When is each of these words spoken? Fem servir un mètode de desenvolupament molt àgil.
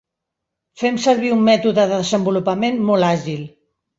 Fem 0.83 0.95
servir 1.03 1.29
un 1.35 1.43
mètode 1.49 1.85
de 1.91 1.99
desenvolupament 2.01 2.83
molt 2.89 3.09
àgil. 3.13 3.45